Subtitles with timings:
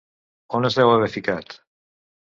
[0.59, 1.57] On es deu haver ficat?